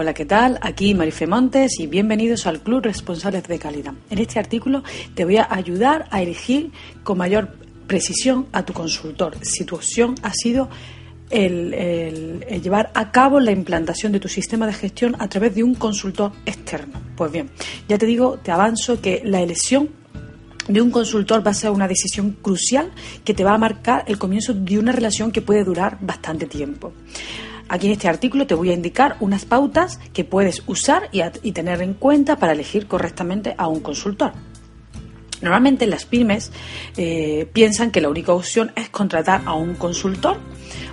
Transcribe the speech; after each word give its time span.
Hola, 0.00 0.14
¿qué 0.14 0.26
tal? 0.26 0.60
Aquí 0.62 0.94
Marife 0.94 1.26
Montes 1.26 1.80
y 1.80 1.88
bienvenidos 1.88 2.46
al 2.46 2.60
Club 2.60 2.84
Responsables 2.84 3.42
de 3.48 3.58
Calidad. 3.58 3.94
En 4.10 4.18
este 4.20 4.38
artículo 4.38 4.84
te 5.16 5.24
voy 5.24 5.38
a 5.38 5.48
ayudar 5.50 6.06
a 6.12 6.22
elegir 6.22 6.70
con 7.02 7.18
mayor 7.18 7.48
precisión 7.88 8.46
a 8.52 8.64
tu 8.64 8.72
consultor 8.72 9.34
si 9.42 9.64
tu 9.64 9.74
opción 9.74 10.14
ha 10.22 10.32
sido 10.32 10.68
el, 11.30 11.74
el, 11.74 12.44
el, 12.48 12.62
llevar 12.62 12.92
a 12.94 13.10
cabo 13.10 13.40
la 13.40 13.50
implantación 13.50 14.12
de 14.12 14.20
tu 14.20 14.28
sistema 14.28 14.68
de 14.68 14.72
gestión 14.72 15.16
a 15.18 15.28
través 15.28 15.56
de 15.56 15.64
un 15.64 15.74
consultor 15.74 16.30
externo. 16.46 17.02
Pues 17.16 17.32
bien, 17.32 17.50
ya 17.88 17.98
te 17.98 18.06
digo, 18.06 18.38
te 18.40 18.52
avanzo 18.52 19.00
que 19.00 19.22
la 19.24 19.40
elección 19.40 19.88
de 20.68 20.80
un 20.80 20.92
consultor 20.92 21.44
va 21.44 21.50
a 21.50 21.54
ser 21.54 21.70
una 21.70 21.88
decisión 21.88 22.36
crucial 22.40 22.92
que 23.24 23.34
te 23.34 23.42
va 23.42 23.54
a 23.54 23.58
marcar 23.58 24.04
el 24.06 24.16
comienzo 24.16 24.54
de 24.54 24.78
una 24.78 24.92
relación 24.92 25.32
que 25.32 25.42
puede 25.42 25.64
durar 25.64 25.98
bastante 26.00 26.46
tiempo. 26.46 26.92
Aquí 27.68 27.86
en 27.86 27.92
este 27.92 28.08
artículo 28.08 28.46
te 28.46 28.54
voy 28.54 28.70
a 28.70 28.74
indicar 28.74 29.16
unas 29.20 29.44
pautas 29.44 29.98
que 30.14 30.24
puedes 30.24 30.62
usar 30.66 31.10
y, 31.12 31.52
tener 31.52 31.82
en 31.82 31.94
cuenta 31.94 32.36
para 32.36 32.52
elegir 32.52 32.86
correctamente 32.86 33.54
a 33.58 33.68
un 33.68 33.80
consultor. 33.80 34.32
Normalmente 35.42 35.86
las 35.86 36.04
pymes 36.04 36.50
eh, 36.96 37.48
piensan 37.52 37.90
que 37.90 38.00
la 38.00 38.08
única 38.08 38.32
opción 38.32 38.72
es 38.76 38.88
contratar 38.88 39.42
a 39.46 39.54
un 39.54 39.74
consultor 39.74 40.36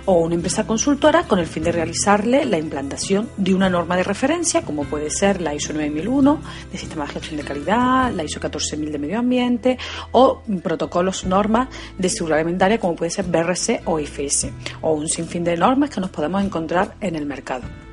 o 0.04 0.20
una 0.20 0.36
empresa 0.36 0.66
consultora 0.66 1.24
con 1.24 1.38
el 1.38 1.46
fin 1.46 1.64
de 1.64 1.72
realizarle 1.72 2.44
la 2.44 2.58
implantación 2.58 3.28
de 3.36 3.54
una 3.54 3.68
norma 3.68 3.96
de 3.96 4.04
referencia, 4.04 4.62
como 4.62 4.84
puede 4.84 5.10
ser 5.10 5.40
la 5.40 5.54
ISO 5.54 5.72
9001 5.72 6.40
de 6.72 6.78
Sistema 6.78 7.06
de 7.06 7.12
Gestión 7.12 7.36
de 7.38 7.44
Calidad, 7.44 8.12
la 8.12 8.24
ISO 8.24 8.40
14000 8.40 8.92
de 8.92 8.98
Medio 8.98 9.18
Ambiente 9.18 9.78
o 10.12 10.42
protocolos, 10.62 11.24
normas 11.24 11.68
de 11.98 12.08
seguridad 12.08 12.38
alimentaria, 12.38 12.78
como 12.78 12.94
puede 12.94 13.10
ser 13.10 13.26
BRC 13.26 13.82
o 13.84 13.98
IFS, 13.98 14.48
o 14.80 14.92
un 14.92 15.08
sinfín 15.08 15.44
de 15.44 15.56
normas 15.56 15.90
que 15.90 16.00
nos 16.00 16.10
podemos 16.10 16.42
encontrar 16.44 16.94
en 17.00 17.16
el 17.16 17.26
mercado 17.26 17.85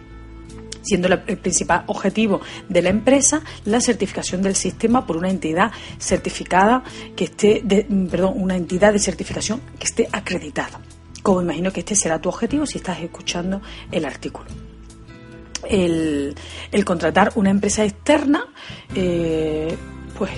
siendo 0.83 1.07
el 1.07 1.37
principal 1.39 1.83
objetivo 1.87 2.41
de 2.69 2.81
la 2.81 2.89
empresa 2.89 3.41
la 3.65 3.81
certificación 3.81 4.41
del 4.41 4.55
sistema 4.55 5.05
por 5.05 5.17
una 5.17 5.29
entidad 5.29 5.71
certificada 5.97 6.83
que 7.15 7.25
esté, 7.25 7.61
de, 7.63 7.83
perdón, 8.09 8.33
una 8.35 8.55
entidad 8.55 8.93
de 8.93 8.99
certificación 8.99 9.61
que 9.79 9.85
esté 9.85 10.07
acreditada. 10.11 10.79
Como 11.23 11.41
imagino 11.41 11.71
que 11.71 11.79
este 11.79 11.95
será 11.95 12.19
tu 12.19 12.29
objetivo 12.29 12.65
si 12.65 12.77
estás 12.77 12.99
escuchando 12.99 13.61
el 13.91 14.05
artículo. 14.05 14.49
El, 15.69 16.35
el 16.71 16.85
contratar 16.85 17.31
una 17.35 17.49
empresa 17.49 17.85
externa, 17.85 18.45
eh, 18.93 19.75
pues 20.17 20.31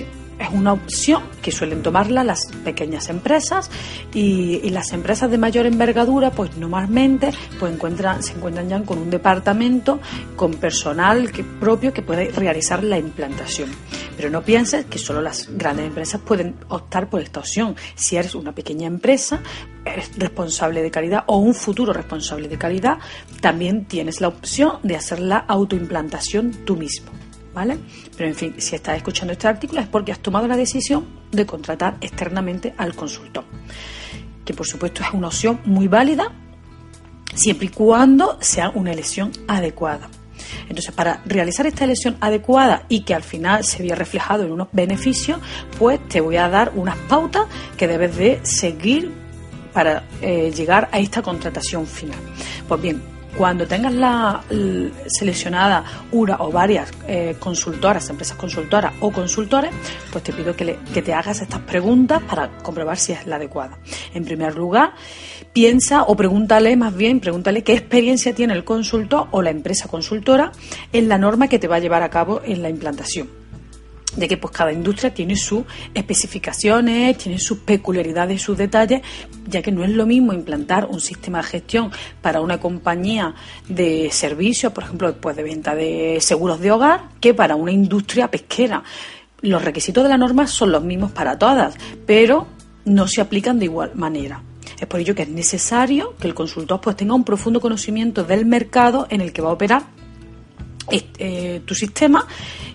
es 0.46 0.52
una 0.52 0.72
opción 0.72 1.22
que 1.42 1.52
suelen 1.52 1.82
tomarla 1.82 2.24
las 2.24 2.46
pequeñas 2.64 3.08
empresas 3.08 3.70
y, 4.14 4.68
las 4.70 4.92
empresas 4.92 5.30
de 5.30 5.38
mayor 5.38 5.64
envergadura 5.64 6.30
pues 6.30 6.56
normalmente 6.56 7.30
pues 7.58 7.72
se 8.20 8.32
encuentran 8.32 8.68
ya 8.68 8.82
con 8.82 8.98
un 8.98 9.10
departamento 9.10 10.00
con 10.34 10.54
personal 10.54 11.30
propio 11.58 11.92
que 11.92 12.02
puede 12.02 12.30
realizar 12.30 12.82
la 12.84 12.98
implantación. 12.98 13.70
Pero 14.16 14.28
no 14.30 14.42
pienses 14.42 14.84
que 14.86 14.98
solo 14.98 15.22
las 15.22 15.48
grandes 15.56 15.86
empresas 15.86 16.20
pueden 16.20 16.56
optar 16.68 17.08
por 17.08 17.22
esta 17.22 17.40
opción. 17.40 17.76
Si 17.94 18.16
eres 18.16 18.34
una 18.34 18.52
pequeña 18.52 18.86
empresa, 18.86 19.40
eres 19.84 20.10
responsable 20.18 20.82
de 20.82 20.90
calidad 20.90 21.24
o 21.26 21.38
un 21.38 21.54
futuro 21.54 21.92
responsable 21.92 22.48
de 22.48 22.58
calidad, 22.58 22.98
también 23.40 23.86
tienes 23.86 24.20
la 24.20 24.28
opción 24.28 24.78
de 24.82 24.96
hacer 24.96 25.20
la 25.20 25.38
autoimplantación 25.38 26.52
tú 26.64 26.76
mismo. 26.76 27.25
¿Vale? 27.56 27.78
Pero 28.18 28.28
en 28.28 28.34
fin, 28.34 28.54
si 28.58 28.76
estás 28.76 28.98
escuchando 28.98 29.32
este 29.32 29.48
artículo 29.48 29.80
es 29.80 29.88
porque 29.88 30.12
has 30.12 30.20
tomado 30.20 30.46
la 30.46 30.58
decisión 30.58 31.06
de 31.32 31.46
contratar 31.46 31.96
externamente 32.02 32.74
al 32.76 32.94
consultor, 32.94 33.44
que 34.44 34.52
por 34.52 34.66
supuesto 34.66 35.02
es 35.02 35.08
una 35.14 35.28
opción 35.28 35.60
muy 35.64 35.88
válida 35.88 36.30
siempre 37.34 37.68
y 37.68 37.70
cuando 37.70 38.36
sea 38.42 38.70
una 38.74 38.92
elección 38.92 39.32
adecuada. 39.48 40.10
Entonces, 40.68 40.92
para 40.92 41.22
realizar 41.24 41.66
esta 41.66 41.84
elección 41.84 42.18
adecuada 42.20 42.84
y 42.90 43.00
que 43.00 43.14
al 43.14 43.22
final 43.22 43.64
se 43.64 43.82
vea 43.82 43.94
reflejado 43.94 44.44
en 44.44 44.52
unos 44.52 44.68
beneficios, 44.72 45.40
pues 45.78 45.98
te 46.08 46.20
voy 46.20 46.36
a 46.36 46.50
dar 46.50 46.72
unas 46.74 46.98
pautas 47.08 47.46
que 47.78 47.88
debes 47.88 48.16
de 48.16 48.40
seguir 48.42 49.10
para 49.72 50.04
eh, 50.20 50.52
llegar 50.54 50.90
a 50.92 50.98
esta 50.98 51.22
contratación 51.22 51.86
final. 51.86 52.18
Pues 52.68 52.82
bien, 52.82 53.02
cuando 53.36 53.66
tengas 53.66 53.92
la, 53.92 54.42
seleccionada 55.06 55.84
una 56.12 56.36
o 56.40 56.50
varias 56.50 56.90
eh, 57.06 57.36
consultoras, 57.38 58.08
empresas 58.08 58.36
consultoras 58.36 58.94
o 59.00 59.10
consultores, 59.10 59.70
pues 60.10 60.24
te 60.24 60.32
pido 60.32 60.54
que, 60.56 60.64
le, 60.64 60.78
que 60.92 61.02
te 61.02 61.12
hagas 61.12 61.40
estas 61.42 61.60
preguntas 61.60 62.22
para 62.22 62.58
comprobar 62.58 62.96
si 62.96 63.12
es 63.12 63.26
la 63.26 63.36
adecuada. 63.36 63.78
En 64.14 64.24
primer 64.24 64.56
lugar, 64.56 64.94
piensa 65.52 66.02
o 66.02 66.16
pregúntale, 66.16 66.76
más 66.76 66.96
bien, 66.96 67.20
pregúntale 67.20 67.62
qué 67.62 67.74
experiencia 67.74 68.34
tiene 68.34 68.54
el 68.54 68.64
consultor 68.64 69.28
o 69.30 69.42
la 69.42 69.50
empresa 69.50 69.88
consultora 69.88 70.52
en 70.92 71.08
la 71.08 71.18
norma 71.18 71.48
que 71.48 71.58
te 71.58 71.68
va 71.68 71.76
a 71.76 71.80
llevar 71.80 72.02
a 72.02 72.10
cabo 72.10 72.40
en 72.44 72.62
la 72.62 72.70
implantación 72.70 73.45
de 74.16 74.28
que 74.28 74.36
pues 74.36 74.52
cada 74.52 74.72
industria 74.72 75.12
tiene 75.12 75.36
sus 75.36 75.64
especificaciones, 75.94 77.18
tiene 77.18 77.38
sus 77.38 77.58
peculiaridades, 77.58 78.42
sus 78.42 78.56
detalles, 78.56 79.02
ya 79.46 79.62
que 79.62 79.70
no 79.70 79.84
es 79.84 79.90
lo 79.90 80.06
mismo 80.06 80.32
implantar 80.32 80.86
un 80.86 81.00
sistema 81.00 81.38
de 81.38 81.44
gestión 81.44 81.90
para 82.22 82.40
una 82.40 82.58
compañía 82.58 83.34
de 83.68 84.08
servicios, 84.10 84.72
por 84.72 84.84
ejemplo, 84.84 85.08
después 85.08 85.36
de 85.36 85.42
venta 85.42 85.74
de 85.74 86.18
seguros 86.20 86.60
de 86.60 86.72
hogar, 86.72 87.10
que 87.20 87.34
para 87.34 87.56
una 87.56 87.72
industria 87.72 88.30
pesquera. 88.30 88.82
Los 89.42 89.62
requisitos 89.62 90.02
de 90.02 90.10
la 90.10 90.18
norma 90.18 90.46
son 90.46 90.72
los 90.72 90.82
mismos 90.82 91.12
para 91.12 91.38
todas, 91.38 91.74
pero 92.06 92.46
no 92.84 93.06
se 93.06 93.20
aplican 93.20 93.58
de 93.58 93.66
igual 93.66 93.92
manera. 93.94 94.42
Es 94.80 94.86
por 94.86 95.00
ello 95.00 95.14
que 95.14 95.22
es 95.22 95.28
necesario 95.28 96.14
que 96.18 96.26
el 96.26 96.34
consultor 96.34 96.80
pues 96.80 96.96
tenga 96.96 97.14
un 97.14 97.24
profundo 97.24 97.60
conocimiento 97.60 98.24
del 98.24 98.46
mercado 98.46 99.06
en 99.10 99.20
el 99.20 99.32
que 99.32 99.42
va 99.42 99.50
a 99.50 99.52
operar 99.52 99.82
eh, 100.90 101.62
tu 101.64 101.74
sistema 101.74 102.26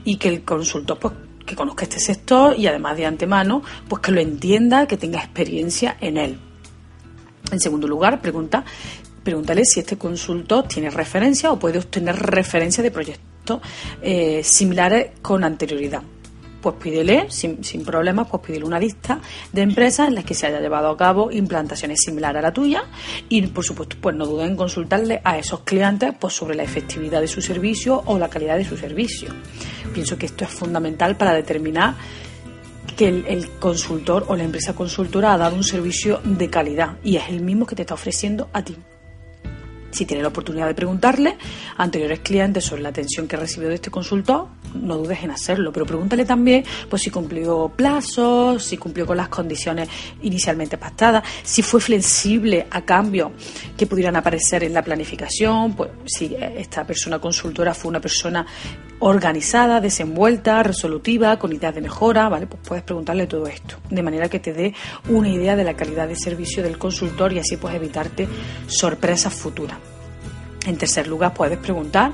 y 0.03 0.17
que 0.17 0.27
el 0.27 0.43
consultor 0.43 0.99
pues 0.99 1.13
que 1.45 1.55
conozca 1.55 1.83
este 1.83 1.99
sector 1.99 2.57
y 2.57 2.67
además 2.67 2.97
de 2.97 3.05
antemano, 3.05 3.63
pues 3.87 4.01
que 4.01 4.11
lo 4.11 4.21
entienda, 4.21 4.87
que 4.87 4.97
tenga 4.97 5.19
experiencia 5.19 5.97
en 5.99 6.17
él. 6.17 6.39
En 7.51 7.59
segundo 7.59 7.87
lugar, 7.87 8.21
pregunta, 8.21 8.63
pregúntale 9.23 9.65
si 9.65 9.79
este 9.79 9.97
consultor 9.97 10.67
tiene 10.67 10.89
referencia 10.89 11.51
o 11.51 11.59
puede 11.59 11.79
obtener 11.79 12.15
referencia 12.15 12.83
de 12.83 12.91
proyectos 12.91 13.61
eh, 14.01 14.41
similares 14.43 15.11
con 15.21 15.43
anterioridad. 15.43 16.03
Pues 16.61 16.75
pídele, 16.75 17.25
sin, 17.29 17.63
sin 17.63 17.83
problemas, 17.83 18.27
pues 18.29 18.43
pídele 18.43 18.65
una 18.65 18.79
lista 18.79 19.19
de 19.51 19.61
empresas 19.61 20.07
en 20.07 20.15
las 20.15 20.25
que 20.25 20.33
se 20.33 20.47
haya 20.47 20.59
llevado 20.59 20.89
a 20.89 20.97
cabo 20.97 21.31
implantaciones 21.31 22.01
similares 22.03 22.39
a 22.39 22.41
la 22.43 22.53
tuya 22.53 22.83
y, 23.29 23.41
por 23.47 23.63
supuesto, 23.63 23.97
pues 23.99 24.15
no 24.15 24.25
duden 24.25 24.51
en 24.51 24.55
consultarle 24.55 25.21
a 25.23 25.37
esos 25.37 25.61
clientes 25.61 26.13
pues, 26.19 26.33
sobre 26.33 26.55
la 26.55 26.63
efectividad 26.63 27.21
de 27.21 27.27
su 27.27 27.41
servicio 27.41 28.03
o 28.05 28.17
la 28.19 28.29
calidad 28.29 28.57
de 28.57 28.65
su 28.65 28.77
servicio. 28.77 29.29
Pienso 29.93 30.17
que 30.17 30.27
esto 30.27 30.43
es 30.43 30.51
fundamental 30.51 31.17
para 31.17 31.33
determinar 31.33 31.95
que 32.95 33.07
el, 33.07 33.49
consultor 33.59 34.25
o 34.27 34.35
la 34.35 34.43
empresa 34.43 34.73
consultora 34.73 35.33
ha 35.33 35.37
dado 35.37 35.55
un 35.55 35.63
servicio 35.63 36.21
de 36.23 36.49
calidad 36.49 36.97
y 37.03 37.17
es 37.17 37.29
el 37.29 37.41
mismo 37.41 37.65
que 37.65 37.75
te 37.75 37.81
está 37.81 37.95
ofreciendo 37.95 38.49
a 38.53 38.63
ti. 38.63 38.75
Si 39.91 40.05
tienes 40.05 40.21
la 40.21 40.29
oportunidad 40.29 40.67
de 40.67 40.73
preguntarle 40.73 41.37
a 41.77 41.83
anteriores 41.83 42.19
clientes 42.19 42.63
sobre 42.63 42.81
la 42.81 42.89
atención 42.89 43.27
que 43.27 43.35
recibió 43.35 43.69
de 43.69 43.75
este 43.75 43.91
consultor, 43.91 44.47
no 44.73 44.97
dudes 44.97 45.23
en 45.23 45.31
hacerlo, 45.31 45.71
pero 45.71 45.85
pregúntale 45.85 46.25
también 46.25 46.63
pues, 46.89 47.01
si 47.01 47.09
cumplió 47.09 47.71
plazos, 47.75 48.63
si 48.63 48.77
cumplió 48.77 49.05
con 49.05 49.17
las 49.17 49.29
condiciones 49.29 49.89
inicialmente 50.21 50.77
pactadas, 50.77 51.23
si 51.43 51.61
fue 51.61 51.79
flexible 51.79 52.67
a 52.69 52.81
cambio 52.81 53.31
que 53.77 53.87
pudieran 53.87 54.15
aparecer 54.15 54.63
en 54.63 54.73
la 54.73 54.83
planificación, 54.83 55.75
pues 55.75 55.91
si 56.05 56.35
esta 56.35 56.85
persona 56.85 57.19
consultora 57.19 57.73
fue 57.73 57.89
una 57.89 57.99
persona 57.99 58.45
organizada, 58.99 59.81
desenvuelta, 59.81 60.61
resolutiva, 60.61 61.37
con 61.39 61.51
ideas 61.51 61.73
de 61.73 61.81
mejora, 61.81 62.29
¿vale? 62.29 62.45
Pues 62.45 62.61
puedes 62.67 62.83
preguntarle 62.83 63.25
todo 63.25 63.47
esto, 63.47 63.77
de 63.89 64.03
manera 64.03 64.29
que 64.29 64.39
te 64.39 64.53
dé 64.53 64.73
una 65.09 65.29
idea 65.29 65.55
de 65.55 65.63
la 65.63 65.73
calidad 65.73 66.07
de 66.07 66.15
servicio 66.15 66.61
del 66.61 66.77
consultor 66.77 67.33
y 67.33 67.39
así 67.39 67.57
puedes 67.57 67.77
evitarte 67.77 68.27
sorpresas 68.67 69.33
futuras. 69.33 69.77
En 70.67 70.77
tercer 70.77 71.07
lugar, 71.07 71.33
puedes 71.33 71.57
preguntar 71.57 72.11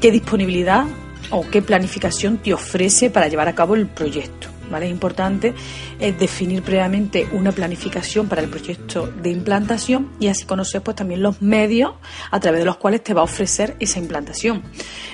qué 0.00 0.10
disponibilidad 0.10 0.86
o 1.30 1.48
qué 1.48 1.62
planificación 1.62 2.38
te 2.38 2.54
ofrece 2.54 3.10
para 3.10 3.28
llevar 3.28 3.48
a 3.48 3.54
cabo 3.54 3.74
el 3.74 3.86
proyecto. 3.86 4.48
¿vale? 4.70 4.86
Es 4.86 4.92
importante 4.92 5.54
eh, 5.98 6.12
definir 6.12 6.62
previamente 6.62 7.28
una 7.32 7.52
planificación 7.52 8.28
para 8.28 8.42
el 8.42 8.48
proyecto 8.48 9.06
de 9.06 9.30
implantación 9.30 10.10
y 10.20 10.28
así 10.28 10.44
conocer 10.44 10.82
pues 10.82 10.96
también 10.96 11.22
los 11.22 11.42
medios 11.42 11.94
a 12.30 12.40
través 12.40 12.60
de 12.60 12.64
los 12.64 12.76
cuales 12.76 13.02
te 13.02 13.12
va 13.12 13.20
a 13.20 13.24
ofrecer 13.24 13.76
esa 13.80 13.98
implantación. 13.98 14.62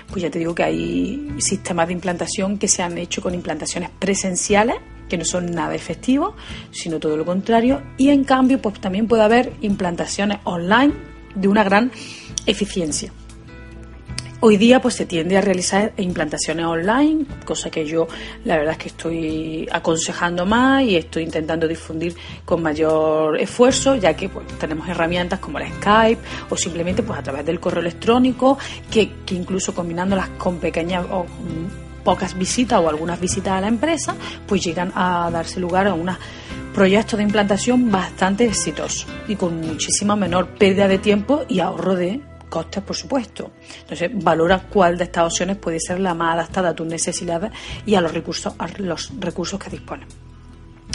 Pues 0.08 0.23
ya 0.23 0.31
te 0.31 0.38
digo 0.38 0.55
que 0.55 0.62
hay 0.62 1.29
sistemas 1.38 1.88
de 1.88 1.94
implantación 1.94 2.59
que 2.59 2.69
se 2.69 2.82
han 2.82 2.99
hecho 2.99 3.23
con 3.23 3.35
implantaciones 3.35 3.91
presenciales 3.99 4.76
que 5.09 5.17
no 5.17 5.25
son 5.25 5.52
nada 5.52 5.75
efectivos, 5.75 6.35
sino 6.73 6.99
todo 6.99 7.17
lo 7.17 7.25
contrario, 7.25 7.81
y 7.97 8.09
en 8.09 8.25
cambio 8.25 8.61
pues 8.61 8.81
también 8.81 9.06
puede 9.06 9.23
haber 9.23 9.52
implantaciones 9.61 10.38
online 10.43 10.94
de 11.37 11.47
una 11.47 11.62
gran 11.62 11.93
eficiencia. 12.47 13.12
Hoy 14.38 14.59
día 14.59 14.83
pues 14.83 14.94
se 14.94 15.06
tiende 15.06 15.38
a 15.38 15.41
realizar 15.41 15.94
implantaciones 15.97 16.67
online, 16.67 17.25
cosa 17.47 17.71
que 17.71 17.87
yo 17.87 18.06
la 18.44 18.59
verdad 18.59 18.73
es 18.73 18.79
que 18.79 18.88
estoy 18.88 19.69
aconsejando 19.73 20.44
más 20.44 20.83
y 20.83 20.97
estoy 20.97 21.23
intentando 21.23 21.67
difundir 21.67 22.15
con 22.44 22.62
mayor 22.62 23.41
esfuerzo, 23.41 23.97
ya 23.97 24.15
que 24.15 24.29
pues, 24.29 24.47
tenemos 24.59 24.87
herramientas 24.91 25.38
como 25.38 25.59
la 25.59 25.67
Skype 25.67 26.21
o 26.50 26.56
simplemente 26.56 27.03
pues 27.03 27.19
a 27.19 27.23
través 27.23 27.47
del 27.47 27.59
correo 27.59 27.81
electrónico, 27.81 28.59
que, 28.91 29.11
que 29.25 29.35
incluso 29.35 29.75
combinándolas 29.75 30.29
con 30.37 30.59
pequeñas 30.59 31.06
o 31.11 31.25
pocas 32.05 32.37
visitas 32.37 32.79
o 32.79 32.91
algunas 32.91 33.19
visitas 33.19 33.55
a 33.55 33.61
la 33.62 33.69
empresa, 33.69 34.15
pues 34.47 34.62
llegan 34.62 34.93
a 34.94 35.31
darse 35.33 35.61
lugar 35.61 35.87
a 35.87 35.94
unos 35.94 36.19
proyectos 36.75 37.17
de 37.17 37.23
implantación 37.25 37.91
bastante 37.91 38.44
exitosos 38.44 39.06
y 39.29 39.37
con 39.37 39.62
muchísima 39.62 40.15
menor 40.15 40.47
pérdida 40.59 40.88
de 40.88 40.99
tiempo 40.99 41.47
y 41.49 41.61
ahorro 41.61 41.94
de 41.94 42.21
costes, 42.49 42.83
por 42.83 42.97
supuesto. 42.97 43.53
Entonces, 43.81 44.11
valora 44.15 44.61
cuál 44.69 44.97
de 44.97 45.05
estas 45.05 45.25
opciones 45.25 45.57
puede 45.57 45.81
ser 45.81 46.01
la 46.01 46.15
más 46.15 46.35
adaptada 46.35 46.71
a 46.71 46.75
tus 46.75 46.87
necesidades 46.87 47.53
y 47.85 47.95
a 47.95 48.01
los 48.01 48.13
recursos, 48.13 48.55
a 48.59 48.69
los 48.79 49.13
recursos 49.19 49.59
que 49.59 49.71
dispones. 49.71 50.09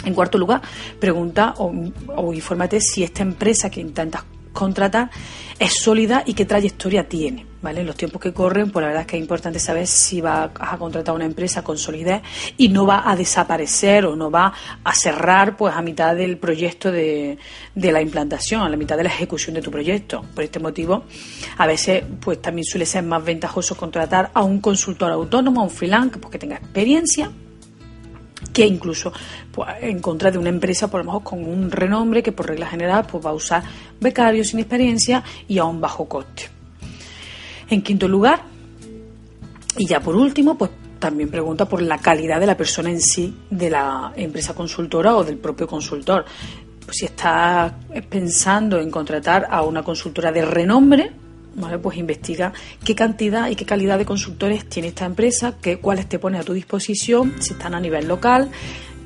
En 0.04 0.14
cuarto 0.14 0.38
lugar, 0.38 0.62
pregunta 0.98 1.54
o, 1.58 1.72
o 2.16 2.32
infórmate 2.32 2.80
si 2.80 3.04
esta 3.04 3.22
empresa 3.22 3.70
que 3.70 3.80
intentas 3.80 4.24
contratar 4.52 5.10
es 5.58 5.74
sólida 5.74 6.22
y 6.26 6.34
qué 6.34 6.44
trayectoria 6.44 7.08
tiene. 7.08 7.51
¿Vale? 7.62 7.84
Los 7.84 7.94
tiempos 7.94 8.20
que 8.20 8.32
corren, 8.32 8.72
pues 8.72 8.82
la 8.82 8.88
verdad 8.88 9.02
es 9.02 9.06
que 9.06 9.16
es 9.16 9.22
importante 9.22 9.60
saber 9.60 9.86
si 9.86 10.20
va 10.20 10.50
a 10.58 10.76
contratar 10.76 11.14
una 11.14 11.24
empresa 11.24 11.62
con 11.62 11.78
solidez 11.78 12.20
y 12.56 12.68
no 12.68 12.86
va 12.86 13.08
a 13.08 13.14
desaparecer 13.14 14.04
o 14.04 14.16
no 14.16 14.32
va 14.32 14.52
a 14.82 14.94
cerrar 14.94 15.56
pues 15.56 15.72
a 15.72 15.80
mitad 15.80 16.16
del 16.16 16.38
proyecto 16.38 16.90
de, 16.90 17.38
la 17.76 18.02
implantación, 18.02 18.62
a 18.62 18.68
la 18.68 18.76
mitad 18.76 18.96
de 18.96 19.04
la 19.04 19.10
ejecución 19.10 19.54
de 19.54 19.62
tu 19.62 19.70
proyecto. 19.70 20.24
Por 20.34 20.42
este 20.42 20.58
motivo, 20.58 21.04
a 21.56 21.66
veces 21.68 22.02
pues 22.20 22.42
también 22.42 22.64
suele 22.64 22.84
ser 22.84 23.04
más 23.04 23.24
ventajoso 23.24 23.76
contratar 23.76 24.32
a 24.34 24.42
un 24.42 24.60
consultor 24.60 25.12
autónomo, 25.12 25.60
a 25.60 25.64
un 25.64 25.70
freelance, 25.70 26.18
pues, 26.18 26.32
que 26.32 26.38
tenga 26.40 26.56
experiencia 26.56 27.30
que 28.52 28.66
incluso 28.66 29.12
pues, 29.52 29.68
en 29.80 30.00
contra 30.00 30.32
de 30.32 30.38
una 30.38 30.48
empresa, 30.48 30.90
por 30.90 31.00
lo 31.00 31.12
menos 31.12 31.22
con 31.22 31.44
un 31.44 31.70
renombre 31.70 32.24
que 32.24 32.32
por 32.32 32.48
regla 32.48 32.66
general 32.66 33.06
pues, 33.08 33.24
va 33.24 33.30
a 33.30 33.34
usar 33.34 33.62
becarios 34.00 34.48
sin 34.48 34.58
experiencia 34.58 35.22
y 35.46 35.58
a 35.58 35.64
un 35.64 35.80
bajo 35.80 36.08
coste. 36.08 36.61
En 37.70 37.82
quinto 37.82 38.08
lugar, 38.08 38.42
y 39.76 39.86
ya 39.86 40.00
por 40.00 40.16
último, 40.16 40.56
pues 40.56 40.70
también 40.98 41.30
pregunta 41.30 41.64
por 41.64 41.82
la 41.82 41.98
calidad 41.98 42.38
de 42.38 42.46
la 42.46 42.56
persona 42.56 42.90
en 42.90 43.00
sí, 43.00 43.34
de 43.50 43.70
la 43.70 44.12
empresa 44.14 44.54
consultora 44.54 45.16
o 45.16 45.24
del 45.24 45.38
propio 45.38 45.66
consultor. 45.66 46.24
Pues 46.84 46.96
si 46.98 47.06
estás 47.06 47.72
pensando 48.08 48.78
en 48.78 48.90
contratar 48.90 49.46
a 49.50 49.62
una 49.62 49.82
consultora 49.82 50.30
de 50.30 50.44
renombre, 50.44 51.10
¿vale? 51.54 51.78
pues 51.78 51.96
investiga 51.96 52.52
qué 52.84 52.94
cantidad 52.94 53.48
y 53.48 53.56
qué 53.56 53.64
calidad 53.64 53.98
de 53.98 54.04
consultores 54.04 54.68
tiene 54.68 54.88
esta 54.88 55.04
empresa, 55.04 55.56
qué, 55.60 55.78
cuáles 55.78 56.08
te 56.08 56.18
pone 56.18 56.38
a 56.38 56.42
tu 56.42 56.52
disposición, 56.52 57.34
si 57.40 57.54
están 57.54 57.74
a 57.74 57.80
nivel 57.80 58.06
local, 58.06 58.50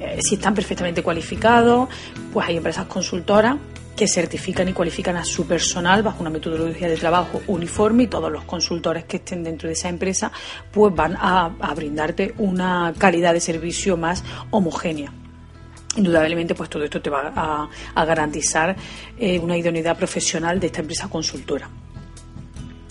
eh, 0.00 0.18
si 0.20 0.34
están 0.34 0.54
perfectamente 0.54 1.02
cualificados, 1.02 1.88
pues 2.32 2.46
hay 2.46 2.56
empresas 2.58 2.86
consultoras 2.86 3.56
que 3.96 4.06
certifican 4.06 4.68
y 4.68 4.72
cualifican 4.72 5.16
a 5.16 5.24
su 5.24 5.46
personal 5.46 6.02
bajo 6.02 6.20
una 6.20 6.30
metodología 6.30 6.88
de 6.88 6.96
trabajo 6.96 7.40
uniforme 7.46 8.04
y 8.04 8.06
todos 8.06 8.30
los 8.30 8.44
consultores 8.44 9.04
que 9.04 9.16
estén 9.16 9.42
dentro 9.42 9.68
de 9.68 9.72
esa 9.72 9.88
empresa 9.88 10.30
pues 10.70 10.94
van 10.94 11.16
a, 11.18 11.48
brindarte 11.74 12.34
una 12.38 12.92
calidad 12.96 13.32
de 13.32 13.40
servicio 13.40 13.96
más 13.96 14.22
homogénea. 14.50 15.12
Indudablemente, 15.96 16.54
pues 16.54 16.68
todo 16.68 16.84
esto 16.84 17.00
te 17.00 17.08
va 17.08 17.32
a, 17.94 18.04
garantizar 18.04 18.76
eh, 19.18 19.38
una 19.38 19.56
idoneidad 19.56 19.96
profesional 19.96 20.60
de 20.60 20.66
esta 20.66 20.82
empresa 20.82 21.08
consultora. 21.08 21.70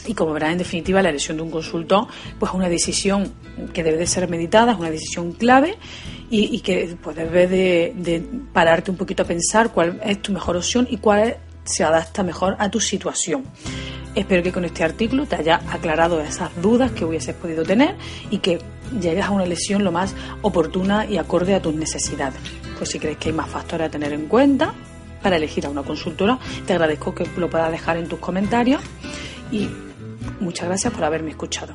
Y 0.08 0.14
como 0.14 0.34
verás, 0.34 0.52
en 0.52 0.58
definitiva, 0.60 1.02
la 1.02 1.10
elección 1.10 1.38
de 1.38 1.44
un 1.44 1.52
consultor 1.52 2.08
pues 2.40 2.52
es 2.52 2.56
una 2.56 2.70
decisión 2.70 3.32
que 3.74 3.84
debe 3.84 3.98
de 3.98 4.08
ser 4.08 4.28
meditada, 4.28 4.74
es 4.74 4.80
una 4.80 4.90
decisión 4.90 5.34
clave 5.34 5.78
y, 6.30 6.60
que 6.62 6.98
pues, 7.02 7.16
debe 7.16 7.48
de, 7.48 8.24
pararte 8.54 8.92
un 8.92 8.98
poquito 8.98 9.24
a 9.24 9.26
pensar 9.26 9.72
cuál 9.72 10.00
es 10.04 10.22
tu 10.22 10.32
mejor 10.32 10.58
opción 10.58 10.88
y 10.90 10.98
cuál 10.98 11.38
se 11.64 11.84
adapta 11.84 12.24
mejor 12.24 12.56
a 12.60 12.70
tu 12.70 12.80
situación. 12.80 13.44
Espero 14.14 14.44
que 14.44 14.52
con 14.52 14.64
este 14.64 14.84
artículo 14.84 15.26
te 15.26 15.36
haya 15.36 15.62
aclarado 15.72 16.22
esas 16.22 16.50
dudas 16.62 16.92
que 16.92 17.04
hubieses 17.04 17.36
podido 17.36 17.64
tener 17.64 17.96
y 18.30 18.38
que 18.38 18.60
llegues 19.00 19.26
a 19.26 19.32
una 19.32 19.44
elección 19.44 19.84
lo 19.84 19.92
más 19.92 20.16
oportuna 20.42 21.06
y 21.06 21.18
acorde 21.18 21.54
a 21.54 21.62
tus 21.62 21.76
necesidades. 21.76 22.40
Pues 22.78 22.90
si 22.90 23.00
crees 23.00 23.18
que 23.18 23.30
hay 23.30 23.36
más 23.36 23.50
factores 23.50 23.88
a 23.88 23.92
tener 23.92 24.14
en 24.14 24.28
cuenta 24.28 24.74
para 25.22 25.36
elegir 25.36 25.66
a 25.66 25.70
una 25.70 25.84
consultora, 25.84 26.40
te 26.66 26.74
agradezco 26.74 27.14
que 27.14 27.28
lo 27.38 27.50
puedas 27.50 27.72
dejar 27.72 27.98
en 27.98 28.08
tus 28.08 28.20
comentarios 28.20 28.82
y 29.52 29.68
Muchas 30.40 30.68
gracias 30.68 30.94
por 30.94 31.04
haberme 31.04 31.32
escuchado. 31.32 31.74